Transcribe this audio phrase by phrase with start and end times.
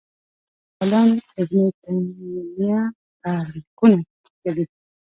[0.77, 2.81] بل لوی عالم ابن تیمیه
[3.21, 4.65] تعلیقونه کښلي